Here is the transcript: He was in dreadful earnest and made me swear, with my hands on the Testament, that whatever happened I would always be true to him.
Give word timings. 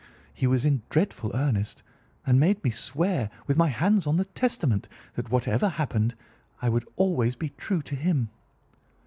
He 0.33 0.47
was 0.47 0.65
in 0.65 0.81
dreadful 0.89 1.29
earnest 1.35 1.83
and 2.25 2.39
made 2.39 2.63
me 2.63 2.71
swear, 2.71 3.29
with 3.45 3.55
my 3.55 3.67
hands 3.67 4.07
on 4.07 4.15
the 4.15 4.25
Testament, 4.25 4.87
that 5.13 5.29
whatever 5.29 5.69
happened 5.69 6.15
I 6.59 6.69
would 6.69 6.87
always 6.95 7.35
be 7.35 7.49
true 7.49 7.83
to 7.83 7.95
him. 7.95 8.29